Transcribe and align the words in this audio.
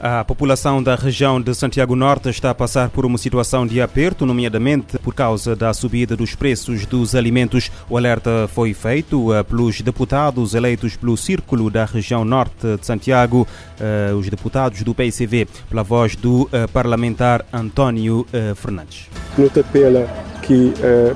A 0.00 0.22
população 0.22 0.80
da 0.80 0.94
região 0.94 1.40
de 1.40 1.52
Santiago 1.52 1.96
Norte 1.96 2.28
está 2.28 2.50
a 2.50 2.54
passar 2.54 2.88
por 2.88 3.04
uma 3.04 3.18
situação 3.18 3.66
de 3.66 3.80
aperto, 3.80 4.24
nomeadamente 4.24 4.96
por 4.96 5.12
causa 5.12 5.56
da 5.56 5.74
subida 5.74 6.16
dos 6.16 6.36
preços 6.36 6.86
dos 6.86 7.16
alimentos. 7.16 7.68
O 7.90 7.96
alerta 7.96 8.48
foi 8.54 8.72
feito 8.74 9.34
eh, 9.34 9.42
pelos 9.42 9.80
deputados 9.80 10.54
eleitos 10.54 10.94
pelo 10.94 11.16
Círculo 11.16 11.68
da 11.68 11.84
região 11.84 12.24
Norte 12.24 12.76
de 12.80 12.86
Santiago, 12.86 13.44
eh, 13.80 14.12
os 14.14 14.28
deputados 14.28 14.84
do 14.84 14.94
PICV, 14.94 15.48
pela 15.68 15.82
voz 15.82 16.14
do 16.14 16.48
eh, 16.52 16.68
parlamentar 16.68 17.44
António 17.52 18.24
Fernandes. 18.54 19.08
Nota 19.36 19.64
pela 19.64 20.06
que, 20.42 20.72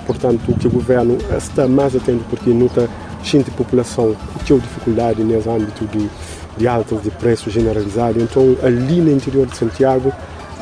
portanto, 0.06 0.54
que 0.58 0.66
o 0.66 0.70
governo 0.70 1.18
está 1.36 1.68
mais 1.68 1.94
atento 1.94 2.24
porque 2.28 2.50
nota 2.50 2.88
gente 3.22 3.50
população 3.52 4.16
que 4.38 4.44
tem 4.44 4.58
dificuldade 4.58 5.22
nesse 5.22 5.48
âmbito 5.48 5.86
de 5.86 6.10
de 6.56 6.68
altas 6.68 7.02
de 7.02 7.10
preço 7.10 7.50
generalizado. 7.50 8.20
Então, 8.20 8.56
ali 8.62 9.00
no 9.00 9.10
interior 9.10 9.46
de 9.46 9.56
Santiago, 9.56 10.12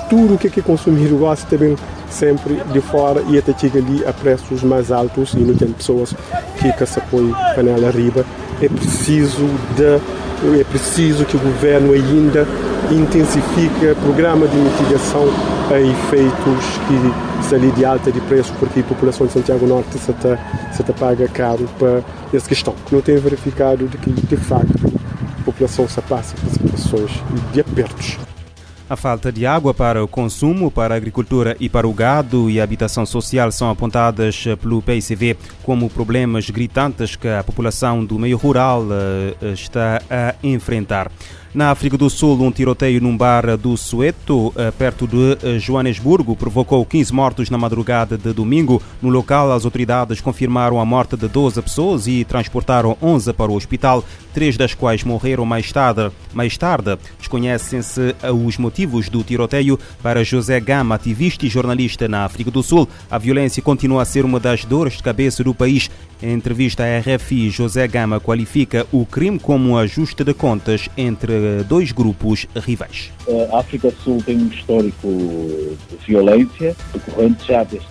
tudo 0.09 0.35
o 0.35 0.39
que 0.39 0.59
é 0.59 0.63
consumido 0.63 1.17
gosta 1.17 1.47
também 1.49 1.77
sempre 2.11 2.61
de 2.73 2.81
fora 2.81 3.23
e 3.29 3.39
até 3.39 3.57
chega 3.57 3.79
ali 3.79 4.05
a 4.05 4.13
preços 4.13 4.63
mais 4.63 4.91
altos 4.91 5.33
e 5.35 5.39
não 5.39 5.55
tem 5.55 5.69
pessoas 5.73 6.13
que 6.59 6.87
se 6.87 6.99
apoiam 6.99 7.33
panela 7.55 7.87
arriba. 7.87 8.25
É 8.61 8.69
preciso 8.69 9.47
de, 9.77 10.61
é 10.61 10.65
preciso 10.65 11.25
que 11.25 11.37
o 11.37 11.41
governo 11.41 11.93
ainda 11.93 12.47
intensifique 12.91 13.95
programa 14.03 14.49
de 14.49 14.57
mitigação 14.57 15.29
a 15.71 15.81
efeitos 15.81 16.65
que 16.89 17.45
se 17.49 17.55
ali 17.55 17.71
de 17.71 17.85
alta 17.85 18.11
de 18.11 18.21
preço 18.23 18.53
porque 18.59 18.81
a 18.81 18.83
população 18.83 19.27
de 19.27 19.33
Santiago 19.33 19.67
Norte 19.67 19.97
se 19.97 20.11
está, 20.11 20.37
se 20.73 20.83
está 20.83 20.93
paga 20.93 21.29
caro 21.29 21.69
para 21.79 22.03
essa 22.35 22.49
questão. 22.49 22.75
Não 22.91 23.01
tem 23.01 23.17
verificado 23.17 23.87
de 23.87 23.97
que 23.97 24.11
de 24.11 24.37
facto 24.37 25.00
a 25.41 25.45
população 25.45 25.89
se 25.89 26.01
passa 26.03 26.35
por 26.37 26.51
situações 26.51 27.11
de 27.53 27.61
apertos. 27.61 28.19
A 28.89 28.97
falta 28.97 29.31
de 29.31 29.47
água 29.47 29.73
para 29.73 30.03
o 30.03 30.09
consumo, 30.09 30.69
para 30.69 30.95
a 30.95 30.97
agricultura 30.97 31.57
e 31.61 31.69
para 31.69 31.87
o 31.87 31.93
gado 31.93 32.51
e 32.51 32.61
a 32.61 32.65
habitação 32.65 33.07
social 33.07 33.53
são 33.53 33.71
apontadas 33.71 34.45
pelo 34.61 34.83
PICV 34.83 35.37
como 35.63 35.89
problemas 35.89 36.51
gritantes 36.51 37.15
que 37.15 37.29
a 37.29 37.45
população 37.45 38.05
do 38.05 38.19
meio 38.19 38.37
rural 38.37 38.85
eh, 38.91 39.53
está 39.53 40.03
a 40.11 40.35
enfrentar. 40.43 41.09
Na 41.53 41.73
África 41.73 41.99
do 41.99 42.09
Sul, 42.09 42.41
um 42.41 42.53
tiroteio 42.53 43.01
num 43.01 43.17
bar 43.17 43.57
do 43.57 43.77
Sueto, 43.77 44.53
eh, 44.57 44.71
perto 44.71 45.05
de 45.05 45.37
eh, 45.43 45.59
Joanesburgo, 45.59 46.37
provocou 46.37 46.87
15 46.87 47.13
mortos 47.13 47.51
na 47.51 47.59
madrugada 47.59 48.17
de 48.17 48.33
domingo. 48.33 48.81
No 49.03 49.09
local, 49.09 49.51
as 49.51 49.65
autoridades 49.65 50.21
confirmaram 50.21 50.79
a 50.79 50.85
morte 50.85 51.17
de 51.17 51.27
12 51.27 51.61
pessoas 51.61 52.07
e 52.07 52.25
transportaram 52.25 52.97
11 53.03 53.33
para 53.33 53.51
o 53.51 53.57
hospital, 53.57 54.05
três 54.33 54.57
das 54.57 54.75
quais 54.75 55.03
morreram 55.03 55.45
mais 55.45 55.73
tarde. 55.73 56.13
Mais 56.33 56.57
tarde, 56.57 56.97
desconhecem-se 57.19 58.15
eh, 58.23 58.31
os 58.31 58.57
motivos 58.57 59.09
do 59.09 59.25
tiroteio. 59.25 59.77
Para 60.01 60.23
José 60.23 60.61
Gama, 60.61 60.95
ativista 60.95 61.45
e 61.45 61.49
jornalista 61.49 62.07
na 62.07 62.25
África 62.25 62.53
do 62.53 62.63
Sul, 62.63 62.89
a 63.11 63.19
violência 63.19 63.61
continua 63.61 64.03
a 64.03 64.05
ser 64.05 64.25
uma 64.25 64.39
das 64.39 64.65
dores 64.65 64.99
de 64.99 65.03
cabeça 65.03 65.43
do 65.43 65.53
país. 65.53 65.91
Em 66.23 66.35
entrevista 66.35 66.85
à 66.85 66.99
RFI, 66.99 67.51
José 67.51 67.89
Gama 67.89 68.21
qualifica 68.21 68.87
o 68.93 69.07
crime 69.07 69.39
como 69.39 69.71
um 69.71 69.77
ajuste 69.79 70.23
de 70.23 70.35
contas 70.35 70.89
entre 70.97 71.40
dois 71.67 71.93
grupos 71.93 72.47
rivais. 72.57 73.13
A 73.53 73.59
África 73.59 73.93
Sul 74.03 74.23
tem 74.25 74.37
um 74.37 74.49
histórico 74.49 75.09
de 75.09 76.07
violência, 76.07 76.77
decorrente 76.93 77.47
já 77.47 77.65
desde 77.65 77.87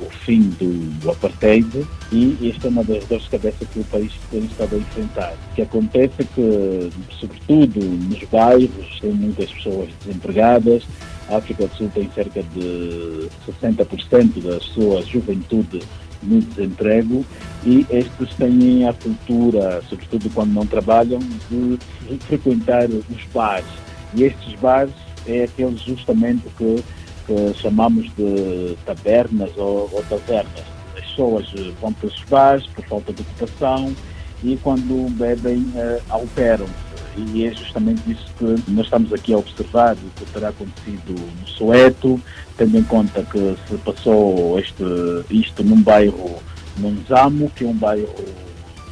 o 0.00 0.10
fim 0.24 0.50
do 0.60 1.10
apartheid, 1.10 1.86
e 2.10 2.50
esta 2.54 2.68
é 2.68 2.70
uma 2.70 2.84
das 2.84 3.04
dores 3.04 3.24
de 3.24 3.30
cabeça 3.30 3.64
que 3.64 3.80
o 3.80 3.84
país 3.84 4.12
tem 4.30 4.44
estado 4.44 4.76
a 4.76 4.78
enfrentar. 4.78 5.34
O 5.50 5.54
que 5.54 5.62
acontece 5.62 6.14
é 6.18 6.24
que, 6.24 6.90
sobretudo 7.18 7.80
nos 7.80 8.22
bairros, 8.24 9.00
tem 9.00 9.12
muitas 9.12 9.50
pessoas 9.50 9.88
desempregadas, 10.04 10.82
a 11.28 11.36
África 11.36 11.66
do 11.66 11.76
Sul 11.76 11.90
tem 11.94 12.10
cerca 12.14 12.42
de 12.42 13.28
60% 13.62 14.42
da 14.42 14.60
sua 14.60 15.02
juventude 15.02 15.80
no 16.22 16.40
desemprego 16.40 17.24
e 17.64 17.86
estes 17.90 18.34
têm 18.36 18.86
a 18.88 18.92
cultura, 18.92 19.82
sobretudo 19.88 20.30
quando 20.30 20.52
não 20.52 20.66
trabalham, 20.66 21.20
de 21.50 21.78
frequentar 22.20 22.88
os 22.90 23.24
bares. 23.32 23.66
E 24.14 24.24
estes 24.24 24.54
bares 24.60 24.94
é 25.26 25.44
aqueles 25.44 25.80
justamente 25.80 26.42
que, 26.58 26.82
que 27.26 27.54
chamamos 27.60 28.10
de 28.16 28.76
tabernas 28.84 29.50
ou, 29.56 29.88
ou 29.92 30.02
tavernas. 30.08 30.64
As 30.96 31.04
pessoas 31.04 31.52
vão 31.80 31.92
para 31.92 32.08
os 32.08 32.24
bares 32.28 32.66
por 32.68 32.84
falta 32.84 33.12
de 33.12 33.22
ocupação 33.22 33.94
e 34.42 34.56
quando 34.62 35.08
bebem 35.16 35.58
uh, 35.58 36.02
alteram-se 36.08 36.91
e 37.16 37.46
é 37.46 37.52
justamente 37.52 38.10
isso 38.10 38.24
que 38.38 38.70
nós 38.70 38.86
estamos 38.86 39.12
aqui 39.12 39.34
a 39.34 39.38
observar, 39.38 39.94
o 39.94 40.10
que 40.16 40.24
terá 40.32 40.48
acontecido 40.48 41.14
no 41.40 41.48
Soeto, 41.48 42.20
tendo 42.56 42.78
em 42.78 42.82
conta 42.82 43.22
que 43.22 43.56
se 43.68 43.76
passou 43.78 44.58
este, 44.58 44.84
isto 45.30 45.62
num 45.62 45.82
bairro, 45.82 46.42
num 46.78 46.96
Zamo, 47.06 47.50
que 47.50 47.64
é 47.64 47.68
um 47.68 47.74
bairro 47.74 48.14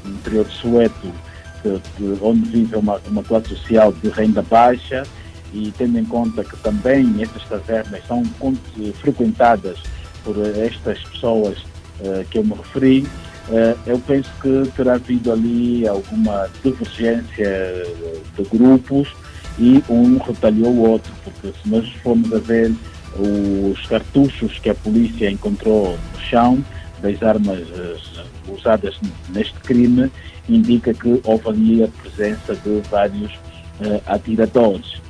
no 0.04 0.10
interior 0.12 0.44
de 0.44 0.54
Soeto, 0.54 1.12
que, 1.62 1.80
que, 1.96 2.18
onde 2.20 2.48
vive 2.50 2.76
uma, 2.76 3.00
uma 3.08 3.22
classe 3.22 3.48
social 3.48 3.92
de 3.92 4.08
renda 4.10 4.42
baixa, 4.42 5.02
e 5.52 5.72
tendo 5.76 5.98
em 5.98 6.04
conta 6.04 6.44
que 6.44 6.56
também 6.58 7.20
estas 7.20 7.42
tavernas 7.44 8.06
são 8.06 8.22
frequentadas 9.00 9.78
por 10.24 10.36
estas 10.38 11.02
pessoas 11.04 11.58
uh, 12.00 12.24
que 12.30 12.38
eu 12.38 12.44
me 12.44 12.54
referi, 12.54 13.06
eu 13.86 13.98
penso 14.00 14.30
que 14.40 14.70
terá 14.76 14.94
havido 14.94 15.32
ali 15.32 15.86
alguma 15.86 16.48
divergência 16.62 17.84
de 18.36 18.44
grupos 18.44 19.08
e 19.58 19.82
um 19.88 20.18
retalhou 20.18 20.72
o 20.72 20.90
outro, 20.90 21.12
porque 21.24 21.48
se 21.48 21.68
nós 21.68 21.88
formos 22.02 22.32
a 22.32 22.38
ver 22.38 22.72
os 23.18 23.84
cartuchos 23.86 24.58
que 24.60 24.70
a 24.70 24.74
polícia 24.74 25.30
encontrou 25.30 25.98
no 26.12 26.20
chão 26.20 26.64
das 27.02 27.20
armas 27.22 27.60
uh, 27.60 28.52
usadas 28.52 28.98
neste 29.30 29.54
crime, 29.60 30.10
indica 30.48 30.94
que 30.94 31.20
houve 31.24 31.48
ali 31.48 31.84
a 31.84 31.88
presença 31.88 32.54
de 32.54 32.80
vários 32.90 33.32
atiradores. 34.06 35.00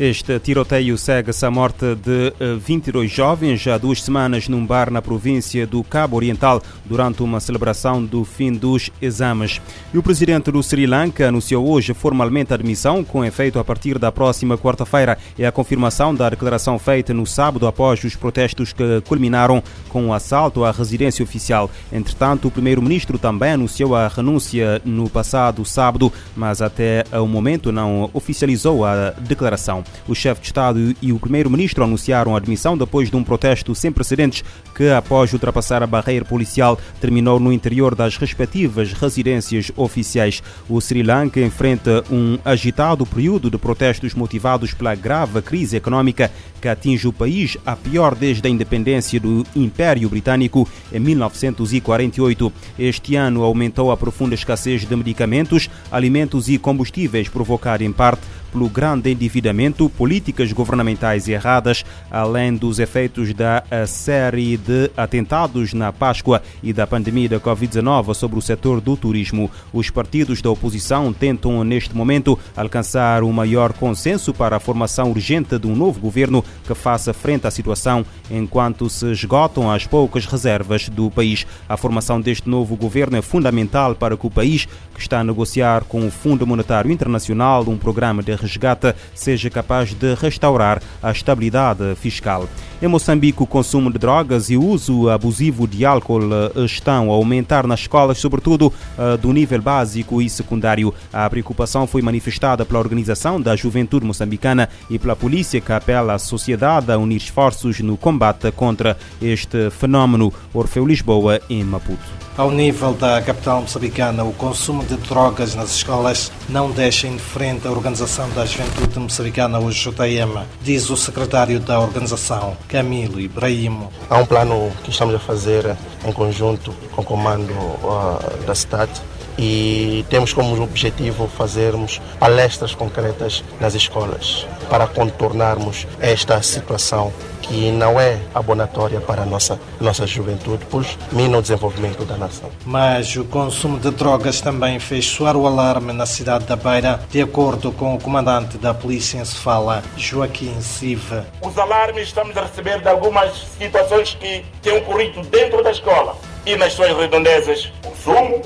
Este 0.00 0.38
tiroteio 0.38 0.96
segue-se 0.96 1.44
à 1.44 1.50
morte 1.50 1.94
de 1.94 2.32
22 2.58 3.04
eh, 3.04 3.14
jovens 3.14 3.66
há 3.66 3.76
duas 3.76 4.02
semanas 4.02 4.48
num 4.48 4.64
bar 4.64 4.90
na 4.90 5.02
província 5.02 5.66
do 5.66 5.84
Cabo 5.84 6.16
Oriental 6.16 6.62
durante 6.86 7.22
uma 7.22 7.38
celebração 7.38 8.02
do 8.02 8.24
fim 8.24 8.50
dos 8.50 8.90
exames. 9.02 9.60
E 9.92 9.98
o 9.98 10.02
presidente 10.02 10.50
do 10.50 10.62
Sri 10.62 10.86
Lanka 10.86 11.28
anunciou 11.28 11.68
hoje 11.68 11.92
formalmente 11.92 12.50
a 12.50 12.54
admissão, 12.54 13.04
com 13.04 13.22
efeito 13.22 13.58
a 13.58 13.64
partir 13.64 13.98
da 13.98 14.10
próxima 14.10 14.56
quarta-feira. 14.56 15.18
É 15.38 15.46
a 15.46 15.52
confirmação 15.52 16.14
da 16.14 16.30
declaração 16.30 16.78
feita 16.78 17.12
no 17.12 17.26
sábado 17.26 17.66
após 17.66 18.02
os 18.02 18.16
protestos 18.16 18.72
que 18.72 19.02
culminaram 19.02 19.62
com 19.90 20.06
o 20.06 20.14
assalto 20.14 20.64
à 20.64 20.70
residência 20.70 21.22
oficial. 21.22 21.70
Entretanto, 21.92 22.48
o 22.48 22.50
primeiro-ministro 22.50 23.18
também 23.18 23.52
anunciou 23.52 23.94
a 23.94 24.08
renúncia 24.08 24.80
no 24.82 25.10
passado 25.10 25.62
sábado, 25.66 26.10
mas 26.34 26.62
até 26.62 27.04
o 27.12 27.26
momento 27.26 27.70
não 27.70 28.08
oficializou 28.14 28.86
a 28.86 29.10
declaração. 29.10 29.84
O 30.08 30.14
chefe 30.14 30.40
de 30.40 30.46
Estado 30.48 30.94
e 31.00 31.12
o 31.12 31.18
primeiro-ministro 31.18 31.84
anunciaram 31.84 32.34
a 32.34 32.38
admissão 32.38 32.76
depois 32.76 33.10
de 33.10 33.16
um 33.16 33.24
protesto 33.24 33.74
sem 33.74 33.92
precedentes 33.92 34.44
que, 34.74 34.90
após 34.90 35.32
ultrapassar 35.32 35.82
a 35.82 35.86
barreira 35.86 36.24
policial, 36.24 36.78
terminou 37.00 37.38
no 37.38 37.52
interior 37.52 37.94
das 37.94 38.16
respectivas 38.16 38.92
residências 38.92 39.70
oficiais. 39.76 40.42
O 40.68 40.80
Sri 40.80 41.02
Lanka 41.02 41.40
enfrenta 41.40 42.04
um 42.10 42.38
agitado 42.44 43.06
período 43.06 43.50
de 43.50 43.58
protestos 43.58 44.14
motivados 44.14 44.74
pela 44.74 44.94
grave 44.94 45.40
crise 45.42 45.76
econômica 45.76 46.30
que 46.60 46.68
atinge 46.68 47.08
o 47.08 47.12
país, 47.12 47.56
a 47.64 47.74
pior 47.74 48.14
desde 48.14 48.46
a 48.46 48.50
independência 48.50 49.18
do 49.18 49.44
Império 49.56 50.08
Britânico 50.08 50.68
em 50.92 51.00
1948. 51.00 52.52
Este 52.78 53.16
ano 53.16 53.42
aumentou 53.42 53.90
a 53.90 53.96
profunda 53.96 54.34
escassez 54.34 54.84
de 54.84 54.94
medicamentos, 54.94 55.70
alimentos 55.90 56.48
e 56.48 56.58
combustíveis, 56.58 57.28
provocada 57.28 57.82
em 57.82 57.92
parte 57.92 58.22
pelo 58.52 58.68
grande 58.68 59.10
endividamento, 59.10 59.88
políticas 59.88 60.52
governamentais 60.52 61.28
erradas, 61.28 61.84
além 62.10 62.54
dos 62.54 62.78
efeitos 62.78 63.32
da 63.32 63.62
série 63.86 64.56
de 64.56 64.90
atentados 64.96 65.72
na 65.72 65.92
Páscoa 65.92 66.42
e 66.62 66.72
da 66.72 66.86
pandemia 66.86 67.28
da 67.28 67.40
Covid-19 67.40 68.14
sobre 68.14 68.38
o 68.38 68.42
setor 68.42 68.80
do 68.80 68.96
turismo. 68.96 69.50
Os 69.72 69.90
partidos 69.90 70.42
da 70.42 70.50
oposição 70.50 71.12
tentam, 71.12 71.62
neste 71.64 71.94
momento, 71.94 72.38
alcançar 72.56 73.22
o 73.22 73.32
maior 73.32 73.72
consenso 73.72 74.32
para 74.32 74.56
a 74.56 74.60
formação 74.60 75.10
urgente 75.10 75.58
de 75.58 75.66
um 75.66 75.76
novo 75.76 76.00
governo 76.00 76.44
que 76.66 76.74
faça 76.74 77.12
frente 77.12 77.46
à 77.46 77.50
situação 77.50 78.04
enquanto 78.30 78.88
se 78.90 79.06
esgotam 79.12 79.70
as 79.70 79.86
poucas 79.86 80.26
reservas 80.26 80.88
do 80.88 81.10
país. 81.10 81.46
A 81.68 81.76
formação 81.76 82.20
deste 82.20 82.48
novo 82.48 82.76
governo 82.76 83.16
é 83.16 83.22
fundamental 83.22 83.94
para 83.94 84.16
que 84.16 84.26
o 84.26 84.30
país, 84.30 84.66
que 85.00 85.04
está 85.04 85.20
a 85.20 85.24
negociar 85.24 85.84
com 85.84 86.06
o 86.06 86.10
Fundo 86.10 86.46
Monetário 86.46 86.92
Internacional 86.92 87.64
um 87.66 87.78
programa 87.78 88.22
de 88.22 88.34
resgate 88.34 88.94
seja 89.14 89.48
capaz 89.48 89.94
de 89.94 90.14
restaurar 90.14 90.82
a 91.02 91.10
estabilidade 91.10 91.94
fiscal. 91.96 92.46
Em 92.82 92.88
Moçambique, 92.88 93.42
o 93.42 93.46
consumo 93.46 93.90
de 93.90 93.98
drogas 93.98 94.50
e 94.50 94.56
o 94.56 94.64
uso 94.64 95.08
abusivo 95.08 95.66
de 95.66 95.84
álcool 95.84 96.22
eh, 96.32 96.64
estão 96.64 97.10
a 97.10 97.14
aumentar 97.14 97.66
nas 97.66 97.80
escolas, 97.80 98.18
sobretudo 98.18 98.72
eh, 98.98 99.16
do 99.16 99.32
nível 99.32 99.60
básico 99.60 100.20
e 100.20 100.30
secundário. 100.30 100.94
A 101.12 101.28
preocupação 101.28 101.86
foi 101.86 102.00
manifestada 102.00 102.64
pela 102.64 102.78
Organização 102.78 103.40
da 103.40 103.54
Juventude 103.54 104.06
Moçambicana 104.06 104.68
e 104.88 104.98
pela 104.98 105.16
polícia, 105.16 105.60
que 105.60 105.72
apela 105.72 106.14
à 106.14 106.18
sociedade 106.18 106.90
a 106.90 106.96
unir 106.96 107.18
esforços 107.18 107.80
no 107.80 107.98
combate 107.98 108.50
contra 108.52 108.96
este 109.20 109.70
fenómeno. 109.70 110.32
Orfeu 110.54 110.86
Lisboa, 110.86 111.38
em 111.50 111.62
Maputo. 111.62 112.20
Ao 112.40 112.50
nível 112.50 112.94
da 112.94 113.20
capital 113.20 113.60
moçambicana, 113.60 114.24
o 114.24 114.32
consumo 114.32 114.82
de 114.82 114.89
drogas 114.96 115.54
nas 115.54 115.70
escolas 115.70 116.30
não 116.48 116.70
deixa 116.70 117.06
indiferente 117.06 117.66
a 117.66 117.70
Organização 117.70 118.28
da 118.30 118.44
Juventude 118.44 118.98
Moçambicana, 118.98 119.58
o 119.58 119.70
JM, 119.70 120.44
diz 120.62 120.90
o 120.90 120.96
secretário 120.96 121.60
da 121.60 121.80
organização, 121.80 122.56
Camilo 122.68 123.20
Ibrahimo. 123.20 123.92
Há 124.08 124.18
um 124.18 124.26
plano 124.26 124.70
que 124.82 124.90
estamos 124.90 125.14
a 125.14 125.18
fazer 125.18 125.76
em 126.04 126.12
conjunto 126.12 126.72
com 126.92 127.02
o 127.02 127.04
comando 127.04 127.52
uh, 127.52 128.46
da 128.46 128.54
cidade 128.54 129.00
e 129.40 130.04
temos 130.10 130.34
como 130.34 130.62
objetivo 130.62 131.26
fazermos 131.26 131.98
palestras 132.18 132.74
concretas 132.74 133.42
nas 133.58 133.74
escolas 133.74 134.46
para 134.68 134.86
contornarmos 134.86 135.86
esta 135.98 136.42
situação 136.42 137.10
que 137.40 137.72
não 137.72 137.98
é 137.98 138.20
abonatória 138.34 139.00
para 139.00 139.22
a 139.22 139.26
nossa, 139.26 139.58
nossa 139.80 140.06
juventude, 140.06 140.64
pois 140.70 140.96
mina 141.10 141.38
o 141.38 141.42
desenvolvimento 141.42 142.04
da 142.04 142.16
nação. 142.16 142.50
Mas 142.64 143.16
o 143.16 143.24
consumo 143.24 143.78
de 143.78 143.90
drogas 143.90 144.40
também 144.40 144.78
fez 144.78 145.06
soar 145.06 145.36
o 145.36 145.46
alarme 145.46 145.92
na 145.92 146.06
cidade 146.06 146.44
da 146.44 146.54
Beira, 146.54 147.00
de 147.10 147.20
acordo 147.20 147.72
com 147.72 147.94
o 147.94 148.00
comandante 148.00 148.58
da 148.58 148.74
polícia 148.74 149.18
em 149.18 149.24
Sefala, 149.24 149.82
Joaquim 149.96 150.60
Siva. 150.60 151.26
Os 151.40 151.56
alarmes 151.58 152.08
estamos 152.08 152.36
a 152.36 152.42
receber 152.42 152.80
de 152.80 152.88
algumas 152.88 153.32
situações 153.58 154.14
que 154.14 154.44
têm 154.62 154.76
ocorrido 154.76 155.22
dentro 155.22 155.64
da 155.64 155.70
escola 155.70 156.16
e 156.46 156.54
nas 156.56 156.74
suas 156.74 156.96
redondezas. 156.96 157.72
Consumo, 157.82 158.42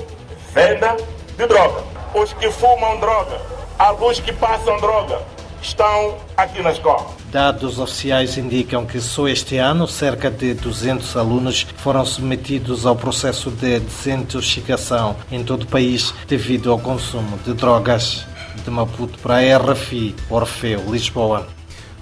venda 0.55 0.95
de 1.37 1.45
droga. 1.45 1.83
Os 2.13 2.31
que 2.31 2.49
fumam 2.49 2.97
droga, 3.01 3.41
alguns 3.77 4.21
que 4.21 4.31
passam 4.31 4.77
droga, 4.77 5.21
estão 5.61 6.17
aqui 6.37 6.61
na 6.61 6.71
escola. 6.71 7.07
Dados 7.29 7.77
oficiais 7.77 8.37
indicam 8.37 8.85
que 8.85 9.01
só 9.01 9.27
este 9.27 9.57
ano 9.57 9.85
cerca 9.85 10.31
de 10.31 10.53
200 10.53 11.17
alunos 11.17 11.67
foram 11.75 12.05
submetidos 12.05 12.85
ao 12.85 12.95
processo 12.95 13.51
de 13.51 13.81
desintoxicação 13.81 15.17
em 15.29 15.43
todo 15.43 15.63
o 15.63 15.67
país 15.67 16.13
devido 16.25 16.71
ao 16.71 16.79
consumo 16.79 17.37
de 17.39 17.53
drogas. 17.53 18.25
De 18.63 18.71
Maputo 18.71 19.19
para 19.19 19.35
a 19.35 19.57
RFI, 19.57 20.15
Orfeu, 20.29 20.81
Lisboa. 20.89 21.45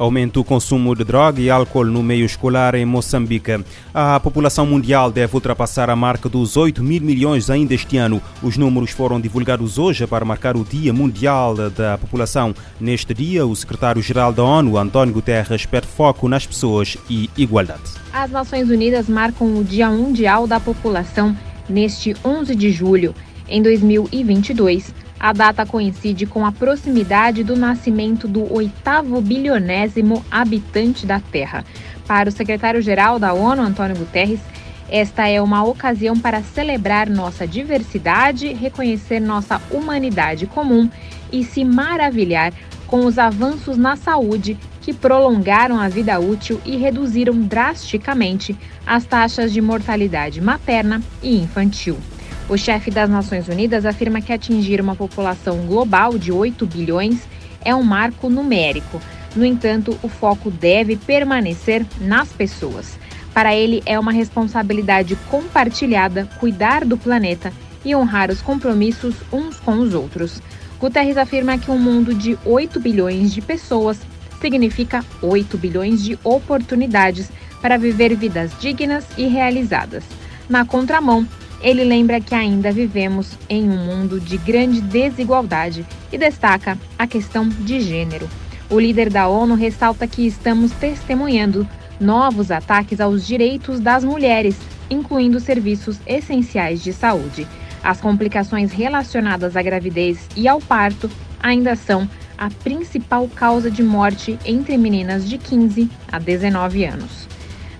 Aumenta 0.03 0.37
o 0.37 0.43
consumo 0.43 0.93
de 0.93 1.05
droga 1.05 1.39
e 1.39 1.49
álcool 1.49 1.85
no 1.85 2.03
meio 2.03 2.25
escolar 2.25 2.75
em 2.75 2.83
Moçambique. 2.83 3.63
A 3.93 4.19
população 4.19 4.65
mundial 4.65 5.09
deve 5.09 5.33
ultrapassar 5.33 5.89
a 5.89 5.95
marca 5.95 6.27
dos 6.27 6.57
8 6.57 6.83
mil 6.83 7.01
milhões 7.01 7.49
ainda 7.49 7.73
este 7.73 7.95
ano. 7.95 8.21
Os 8.41 8.57
números 8.57 8.91
foram 8.91 9.21
divulgados 9.21 9.77
hoje 9.77 10.05
para 10.05 10.25
marcar 10.25 10.57
o 10.57 10.65
Dia 10.65 10.91
Mundial 10.91 11.55
da 11.55 11.97
População. 11.97 12.53
Neste 12.81 13.13
dia, 13.13 13.45
o 13.45 13.55
secretário-geral 13.55 14.33
da 14.33 14.43
ONU, 14.43 14.77
António 14.77 15.13
Guterres, 15.13 15.65
pede 15.65 15.87
foco 15.87 16.27
nas 16.27 16.45
pessoas 16.45 16.97
e 17.09 17.29
igualdade. 17.37 17.83
As 18.11 18.29
Nações 18.29 18.69
Unidas 18.69 19.07
marcam 19.07 19.57
o 19.57 19.63
Dia 19.63 19.89
Mundial 19.89 20.45
da 20.45 20.59
População 20.59 21.33
neste 21.69 22.13
11 22.25 22.53
de 22.57 22.71
julho. 22.71 23.15
Em 23.47 23.61
2022, 23.61 24.93
a 25.23 25.31
data 25.31 25.65
coincide 25.65 26.25
com 26.25 26.45
a 26.45 26.51
proximidade 26.51 27.45
do 27.45 27.55
nascimento 27.55 28.27
do 28.27 28.53
oitavo 28.53 29.21
bilionésimo 29.21 30.21
habitante 30.29 31.05
da 31.05 31.17
Terra. 31.21 31.63
Para 32.05 32.27
o 32.27 32.31
secretário-geral 32.31 33.17
da 33.17 33.33
ONU, 33.33 33.61
Antônio 33.61 33.95
Guterres, 33.95 34.41
esta 34.89 35.25
é 35.25 35.41
uma 35.41 35.63
ocasião 35.63 36.19
para 36.19 36.43
celebrar 36.43 37.09
nossa 37.09 37.47
diversidade, 37.47 38.51
reconhecer 38.51 39.21
nossa 39.21 39.61
humanidade 39.71 40.45
comum 40.45 40.89
e 41.31 41.45
se 41.45 41.63
maravilhar 41.63 42.51
com 42.85 43.05
os 43.05 43.17
avanços 43.17 43.77
na 43.77 43.95
saúde 43.95 44.57
que 44.81 44.93
prolongaram 44.93 45.79
a 45.79 45.87
vida 45.87 46.19
útil 46.19 46.59
e 46.65 46.75
reduziram 46.75 47.39
drasticamente 47.43 48.57
as 48.85 49.05
taxas 49.05 49.53
de 49.53 49.61
mortalidade 49.61 50.41
materna 50.41 51.01
e 51.21 51.37
infantil. 51.37 51.97
O 52.49 52.57
chefe 52.57 52.91
das 52.91 53.09
Nações 53.09 53.47
Unidas 53.47 53.85
afirma 53.85 54.21
que 54.21 54.33
atingir 54.33 54.81
uma 54.81 54.95
população 54.95 55.65
global 55.65 56.17
de 56.17 56.31
8 56.31 56.65
bilhões 56.65 57.21
é 57.63 57.73
um 57.73 57.83
marco 57.83 58.29
numérico. 58.29 59.01
No 59.33 59.45
entanto, 59.45 59.97
o 60.03 60.09
foco 60.09 60.51
deve 60.51 60.97
permanecer 60.97 61.85
nas 62.01 62.33
pessoas. 62.33 62.99
Para 63.33 63.55
ele, 63.55 63.81
é 63.85 63.97
uma 63.97 64.11
responsabilidade 64.11 65.15
compartilhada 65.31 66.29
cuidar 66.39 66.85
do 66.85 66.97
planeta 66.97 67.51
e 67.83 67.95
honrar 67.95 68.29
os 68.29 68.41
compromissos 68.41 69.15
uns 69.31 69.59
com 69.59 69.79
os 69.79 69.93
outros. 69.93 70.41
Guterres 70.79 71.17
afirma 71.17 71.57
que 71.57 71.71
um 71.71 71.79
mundo 71.79 72.13
de 72.13 72.37
8 72.45 72.79
bilhões 72.79 73.33
de 73.33 73.41
pessoas 73.41 73.99
significa 74.41 75.03
8 75.21 75.57
bilhões 75.57 76.03
de 76.03 76.19
oportunidades 76.23 77.31
para 77.61 77.77
viver 77.77 78.13
vidas 78.15 78.51
dignas 78.59 79.05
e 79.17 79.27
realizadas. 79.27 80.03
Na 80.49 80.65
contramão, 80.65 81.25
ele 81.63 81.85
lembra 81.85 82.19
que 82.19 82.35
ainda 82.35 82.71
vivemos 82.73 83.37
em 83.49 83.69
um 83.69 83.77
mundo 83.77 84.19
de 84.19 84.37
grande 84.37 84.81
desigualdade 84.81 85.85
e 86.11 86.17
destaca 86.17 86.77
a 86.99 87.07
questão 87.07 87.47
de 87.47 87.79
gênero. 87.79 88.29
O 88.69 88.77
líder 88.77 89.09
da 89.09 89.27
ONU 89.27 89.55
ressalta 89.55 90.05
que 90.05 90.27
estamos 90.27 90.71
testemunhando 90.73 91.67
novos 91.99 92.51
ataques 92.51 92.99
aos 92.99 93.25
direitos 93.25 93.79
das 93.79 94.03
mulheres, 94.03 94.57
incluindo 94.89 95.39
serviços 95.39 95.99
essenciais 96.05 96.83
de 96.83 96.91
saúde. 96.91 97.47
As 97.81 98.01
complicações 98.01 98.71
relacionadas 98.71 99.55
à 99.55 99.61
gravidez 99.61 100.27
e 100.35 100.47
ao 100.47 100.59
parto 100.59 101.09
ainda 101.41 101.75
são 101.75 102.09
a 102.37 102.49
principal 102.49 103.29
causa 103.29 103.71
de 103.71 103.83
morte 103.83 104.37
entre 104.45 104.77
meninas 104.77 105.29
de 105.29 105.37
15 105.37 105.89
a 106.11 106.19
19 106.19 106.83
anos. 106.83 107.27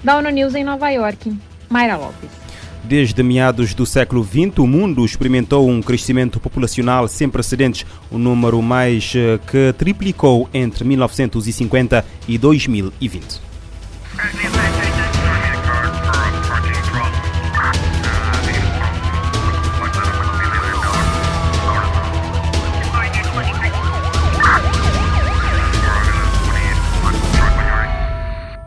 Da 0.01 0.17
ONU 0.17 0.29
News 0.29 0.55
em 0.55 0.63
Nova 0.63 0.89
York, 0.89 1.35
Mayra 1.69 1.97
Lopes. 1.97 2.42
Desde 2.83 3.23
meados 3.23 3.73
do 3.73 3.85
século 3.85 4.23
XX, 4.23 4.59
o 4.59 4.67
mundo 4.67 5.05
experimentou 5.05 5.69
um 5.69 5.81
crescimento 5.81 6.39
populacional 6.39 7.07
sem 7.07 7.29
precedentes, 7.29 7.85
um 8.11 8.17
número 8.17 8.61
mais 8.61 9.13
eh, 9.15 9.39
que 9.47 9.73
triplicou 9.77 10.49
entre 10.53 10.83
1950 10.83 12.05
e 12.27 12.37
2020. 12.37 13.41